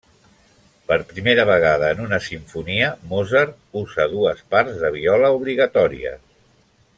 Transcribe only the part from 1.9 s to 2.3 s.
en una